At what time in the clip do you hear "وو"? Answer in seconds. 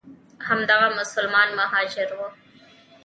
2.17-2.27